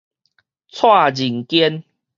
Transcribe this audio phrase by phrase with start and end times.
[0.71, 1.83] 蔡仁堅